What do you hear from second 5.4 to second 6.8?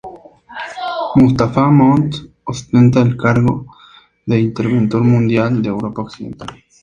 de Europa Occidental.